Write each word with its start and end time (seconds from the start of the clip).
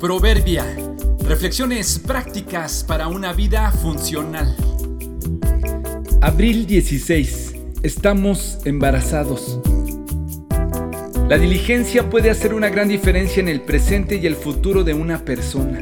Proverbia. 0.00 0.64
Reflexiones 1.28 1.98
prácticas 1.98 2.82
para 2.82 3.08
una 3.08 3.34
vida 3.34 3.70
funcional. 3.70 4.56
Abril 6.22 6.66
16. 6.66 7.54
Estamos 7.82 8.60
embarazados. 8.64 9.60
La 11.28 11.36
diligencia 11.36 12.08
puede 12.08 12.30
hacer 12.30 12.54
una 12.54 12.70
gran 12.70 12.88
diferencia 12.88 13.42
en 13.42 13.48
el 13.48 13.60
presente 13.60 14.16
y 14.16 14.26
el 14.26 14.36
futuro 14.36 14.84
de 14.84 14.94
una 14.94 15.22
persona. 15.26 15.80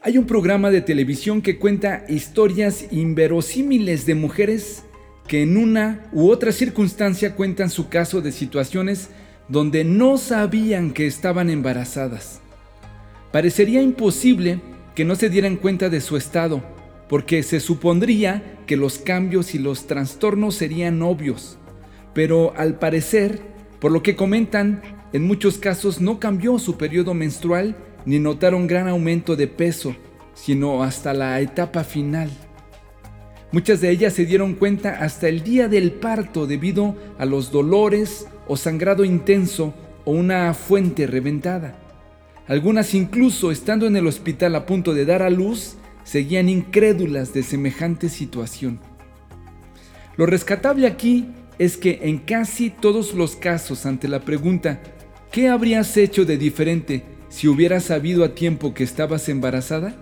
Hay 0.00 0.16
un 0.16 0.26
programa 0.26 0.70
de 0.70 0.82
televisión 0.82 1.42
que 1.42 1.58
cuenta 1.58 2.04
historias 2.08 2.92
inverosímiles 2.92 4.06
de 4.06 4.14
mujeres 4.14 4.84
que 5.26 5.42
en 5.42 5.56
una 5.56 6.06
u 6.12 6.30
otra 6.30 6.52
circunstancia 6.52 7.34
cuentan 7.34 7.70
su 7.70 7.88
caso 7.88 8.20
de 8.20 8.30
situaciones 8.30 9.08
donde 9.48 9.84
no 9.84 10.18
sabían 10.18 10.92
que 10.92 11.06
estaban 11.06 11.50
embarazadas. 11.50 12.40
Parecería 13.32 13.82
imposible 13.82 14.60
que 14.94 15.04
no 15.04 15.14
se 15.14 15.28
dieran 15.28 15.56
cuenta 15.56 15.88
de 15.88 16.00
su 16.00 16.16
estado, 16.16 16.62
porque 17.08 17.42
se 17.42 17.60
supondría 17.60 18.60
que 18.66 18.76
los 18.76 18.98
cambios 18.98 19.54
y 19.54 19.58
los 19.58 19.86
trastornos 19.86 20.54
serían 20.56 21.02
obvios, 21.02 21.58
pero 22.14 22.54
al 22.56 22.78
parecer, 22.78 23.40
por 23.78 23.92
lo 23.92 24.02
que 24.02 24.16
comentan, 24.16 24.82
en 25.12 25.26
muchos 25.26 25.58
casos 25.58 26.00
no 26.00 26.18
cambió 26.18 26.58
su 26.58 26.76
periodo 26.76 27.14
menstrual 27.14 27.76
ni 28.06 28.18
notaron 28.18 28.66
gran 28.66 28.88
aumento 28.88 29.36
de 29.36 29.46
peso, 29.46 29.94
sino 30.34 30.82
hasta 30.82 31.12
la 31.14 31.40
etapa 31.40 31.84
final. 31.84 32.30
Muchas 33.52 33.80
de 33.80 33.90
ellas 33.90 34.12
se 34.12 34.26
dieron 34.26 34.54
cuenta 34.54 34.98
hasta 35.00 35.28
el 35.28 35.42
día 35.42 35.68
del 35.68 35.92
parto 35.92 36.46
debido 36.46 36.96
a 37.18 37.24
los 37.24 37.52
dolores 37.52 38.26
o 38.46 38.56
sangrado 38.56 39.04
intenso 39.04 39.74
o 40.04 40.12
una 40.12 40.52
fuente 40.54 41.06
reventada. 41.06 41.78
Algunas 42.46 42.94
incluso 42.94 43.50
estando 43.50 43.86
en 43.86 43.96
el 43.96 44.06
hospital 44.06 44.54
a 44.54 44.66
punto 44.66 44.94
de 44.94 45.04
dar 45.04 45.22
a 45.22 45.30
luz, 45.30 45.76
seguían 46.04 46.48
incrédulas 46.48 47.34
de 47.34 47.42
semejante 47.42 48.08
situación. 48.08 48.78
Lo 50.16 50.26
rescatable 50.26 50.86
aquí 50.86 51.28
es 51.58 51.76
que 51.76 52.00
en 52.02 52.18
casi 52.18 52.70
todos 52.70 53.14
los 53.14 53.34
casos 53.34 53.86
ante 53.86 54.08
la 54.08 54.20
pregunta 54.20 54.80
¿qué 55.32 55.48
habrías 55.48 55.96
hecho 55.96 56.24
de 56.24 56.38
diferente 56.38 57.04
si 57.28 57.48
hubieras 57.48 57.84
sabido 57.84 58.24
a 58.24 58.34
tiempo 58.34 58.72
que 58.72 58.84
estabas 58.84 59.28
embarazada? 59.28 59.94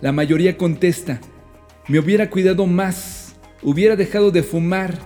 La 0.00 0.12
mayoría 0.12 0.56
contesta, 0.56 1.20
me 1.88 1.98
hubiera 1.98 2.30
cuidado 2.30 2.66
más, 2.66 3.36
hubiera 3.62 3.96
dejado 3.96 4.30
de 4.30 4.42
fumar, 4.42 4.98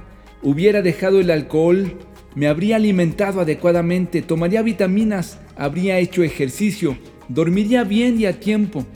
hubiera 0.43 0.83
dejado 0.83 1.21
el 1.21 1.31
alcohol, 1.31 1.97
me 2.39 2.47
habría 2.47 2.77
alimentado 2.77 3.41
adecuadamente, 3.41 4.23
tomaría 4.23 4.63
vitaminas, 4.63 5.41
habría 5.57 5.99
hecho 5.99 6.23
ejercicio, 6.23 6.97
dormiría 7.29 7.83
bien 7.83 8.21
y 8.21 8.27
a 8.27 8.39
tiempo. 8.39 8.87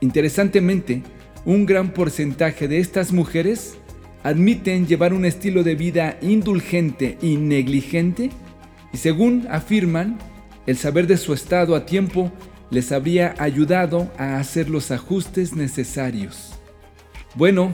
Interesantemente, 0.00 1.04
un 1.44 1.66
gran 1.66 1.92
porcentaje 1.92 2.66
de 2.66 2.80
estas 2.80 3.12
mujeres 3.12 3.78
admiten 4.24 4.88
llevar 4.88 5.14
un 5.14 5.24
estilo 5.24 5.62
de 5.62 5.76
vida 5.76 6.18
indulgente 6.20 7.16
y 7.22 7.36
negligente 7.36 8.30
y 8.92 8.96
según 8.96 9.46
afirman, 9.48 10.18
el 10.66 10.76
saber 10.76 11.06
de 11.06 11.18
su 11.18 11.34
estado 11.34 11.76
a 11.76 11.86
tiempo 11.86 12.32
les 12.70 12.90
habría 12.90 13.36
ayudado 13.38 14.10
a 14.18 14.38
hacer 14.38 14.68
los 14.68 14.90
ajustes 14.90 15.54
necesarios. 15.54 16.54
Bueno, 17.36 17.72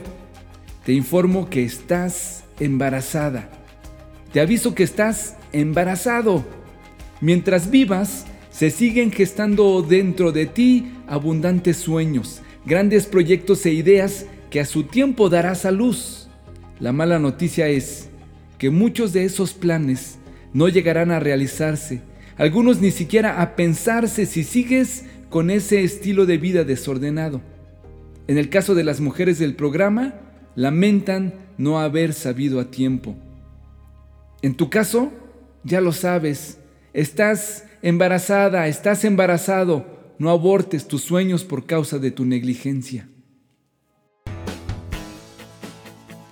te 0.85 0.93
informo 0.93 1.49
que 1.49 1.63
estás 1.63 2.43
embarazada. 2.59 3.58
Te 4.31 4.39
aviso 4.39 4.75
que 4.75 4.83
estás 4.83 5.37
embarazado. 5.53 6.45
Mientras 7.19 7.71
vivas, 7.71 8.27
se 8.51 8.69
siguen 8.69 9.11
gestando 9.11 9.81
dentro 9.81 10.31
de 10.31 10.45
ti 10.45 10.91
abundantes 11.07 11.77
sueños, 11.77 12.41
grandes 12.65 13.07
proyectos 13.07 13.65
e 13.65 13.73
ideas 13.73 14.27
que 14.51 14.59
a 14.59 14.65
su 14.65 14.83
tiempo 14.83 15.29
darás 15.29 15.65
a 15.65 15.71
luz. 15.71 16.29
La 16.79 16.91
mala 16.91 17.17
noticia 17.17 17.67
es 17.69 18.09
que 18.59 18.69
muchos 18.69 19.13
de 19.13 19.25
esos 19.25 19.53
planes 19.53 20.19
no 20.53 20.69
llegarán 20.69 21.09
a 21.09 21.19
realizarse, 21.19 22.01
algunos 22.37 22.81
ni 22.81 22.91
siquiera 22.91 23.41
a 23.41 23.55
pensarse 23.55 24.25
si 24.25 24.43
sigues 24.43 25.05
con 25.29 25.49
ese 25.49 25.83
estilo 25.83 26.25
de 26.25 26.37
vida 26.37 26.63
desordenado. 26.63 27.41
En 28.27 28.37
el 28.37 28.49
caso 28.49 28.75
de 28.75 28.83
las 28.83 28.99
mujeres 28.99 29.39
del 29.39 29.55
programa, 29.55 30.15
lamentan 30.55 31.33
no 31.57 31.79
haber 31.79 32.13
sabido 32.13 32.59
a 32.59 32.69
tiempo. 32.69 33.15
En 34.41 34.55
tu 34.55 34.69
caso, 34.69 35.11
ya 35.63 35.81
lo 35.81 35.91
sabes, 35.91 36.59
estás 36.93 37.65
embarazada, 37.81 38.67
estás 38.67 39.03
embarazado, 39.03 39.85
no 40.17 40.29
abortes 40.29 40.87
tus 40.87 41.01
sueños 41.01 41.43
por 41.43 41.65
causa 41.65 41.99
de 41.99 42.11
tu 42.11 42.25
negligencia. 42.25 43.09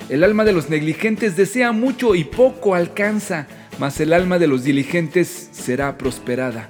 El 0.10 0.24
alma 0.24 0.46
de 0.46 0.54
los 0.54 0.70
negligentes 0.70 1.36
desea 1.36 1.74
mucho 1.74 2.16
y 2.16 2.24
poco 2.24 2.76
alcanza, 2.76 3.48
mas 3.78 4.00
el 4.00 4.14
alma 4.14 4.40
de 4.40 4.48
los 4.48 4.64
diligentes 4.64 5.50
será 5.52 5.98
prosperada. 5.98 6.70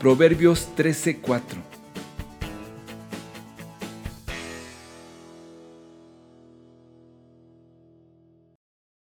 Proverbios 0.00 0.68
13:4 0.74 1.71